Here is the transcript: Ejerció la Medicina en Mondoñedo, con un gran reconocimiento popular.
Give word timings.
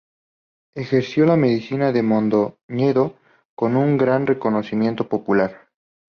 Ejerció 0.75 1.27
la 1.27 1.35
Medicina 1.37 1.89
en 1.89 2.07
Mondoñedo, 2.07 3.19
con 3.53 3.75
un 3.77 3.97
gran 3.97 4.25
reconocimiento 4.25 5.07
popular. 5.07 5.67